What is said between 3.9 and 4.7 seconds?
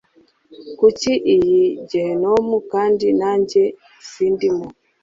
sindimo.